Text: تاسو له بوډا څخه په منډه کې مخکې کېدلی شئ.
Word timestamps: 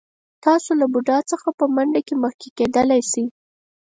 تاسو 0.43 0.71
له 0.79 0.85
بوډا 0.93 1.19
څخه 1.31 1.49
په 1.59 1.65
منډه 1.75 2.01
کې 2.07 2.15
مخکې 2.23 2.47
کېدلی 2.57 3.01
شئ. 3.11 3.25